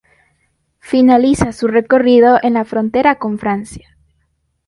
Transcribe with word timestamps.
Finaliza 0.79 1.51
su 1.51 1.67
recorrido 1.67 2.39
en 2.41 2.55
la 2.55 2.65
frontera 2.65 3.19
con 3.19 3.37
Francia. 3.37 3.95